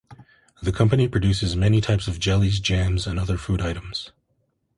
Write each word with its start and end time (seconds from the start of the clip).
The 0.63 0.71
company 0.71 1.07
produces 1.07 1.55
many 1.55 1.79
types 1.79 2.07
of 2.07 2.17
jellies, 2.17 2.59
jams, 2.59 3.05
and 3.05 3.19
other 3.19 3.37
food 3.37 3.61
items. 3.61 4.11